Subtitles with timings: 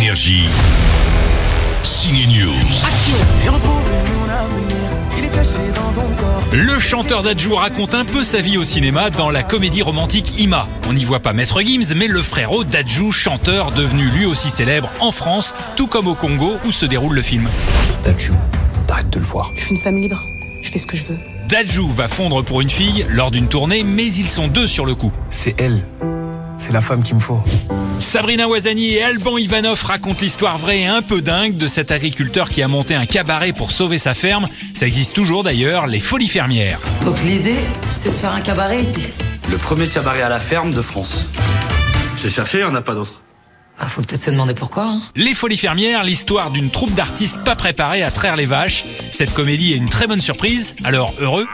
[0.00, 0.44] Énergie.
[1.82, 2.54] Signe News.
[3.42, 3.82] J'ai retrouvé
[4.16, 4.68] mon amour,
[5.18, 6.44] il est caché dans ton corps.
[6.52, 10.68] Le chanteur d'Adjou raconte un peu sa vie au cinéma dans la comédie romantique Ima.
[10.88, 14.88] On n'y voit pas Maître Gims, mais le frérot d'Adjou, chanteur devenu lui aussi célèbre
[15.00, 17.48] en France, tout comme au Congo où se déroule le film.
[18.04, 18.30] Dadju,
[18.86, 19.50] t'arrêtes de le voir.
[19.56, 20.22] Je suis une femme libre.
[20.62, 21.18] Je fais ce que je veux.
[21.48, 24.94] Dadjou va fondre pour une fille lors d'une tournée, mais ils sont deux sur le
[24.94, 25.10] coup.
[25.30, 25.82] C'est elle.
[26.56, 27.40] C'est la femme qu'il me faut.
[27.98, 32.48] Sabrina Ouazani et Alban Ivanov racontent l'histoire vraie et un peu dingue de cet agriculteur
[32.48, 34.48] qui a monté un cabaret pour sauver sa ferme.
[34.72, 36.78] Ça existe toujours d'ailleurs, les folies fermières.
[37.04, 37.58] Donc l'idée,
[37.96, 39.08] c'est de faire un cabaret ici.
[39.50, 41.28] Le premier cabaret à la ferme de France.
[42.16, 43.20] J'ai cherché, il n'y en a pas d'autre.
[43.80, 44.84] Ah, faut peut-être se demander pourquoi.
[44.84, 45.00] Hein.
[45.14, 48.84] Les Folies Fermières, l'histoire d'une troupe d'artistes pas préparés à traire les vaches.
[49.12, 51.46] Cette comédie est une très bonne surprise, alors heureux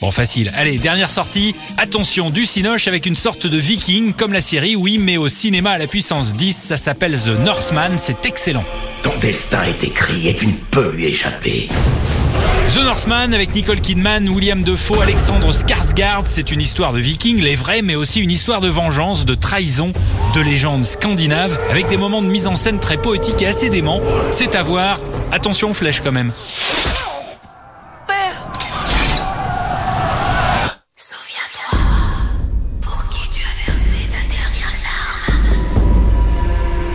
[0.00, 0.52] Bon, facile.
[0.56, 1.54] Allez, dernière sortie.
[1.76, 5.72] Attention, du cinoche avec une sorte de viking, comme la série, oui, mais au cinéma
[5.72, 8.64] à la puissance 10, ça s'appelle The Northman, c'est excellent.
[9.02, 11.68] Ton destin est écrit et tu ne peux lui échapper.
[12.74, 17.56] The Northman avec Nicole Kidman, William Defoe, Alexandre Skarsgård, c'est une histoire de vikings, les
[17.56, 19.92] vrais, mais aussi une histoire de vengeance, de trahison,
[20.34, 24.00] de légende scandinave, avec des moments de mise en scène très poétiques et assez dément.
[24.30, 25.00] C'est à voir.
[25.32, 26.32] Attention, flèche quand même.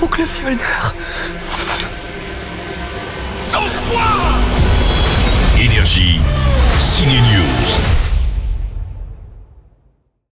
[0.04, 0.96] Oncle Fjolnir.
[5.58, 6.20] Énergie.
[6.78, 7.43] Signe.